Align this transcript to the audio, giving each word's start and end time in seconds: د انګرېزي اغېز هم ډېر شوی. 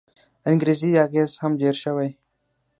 د 0.41 0.43
انګرېزي 0.51 0.89
اغېز 1.05 1.31
هم 1.41 1.51
ډېر 1.61 1.75
شوی. 1.83 2.09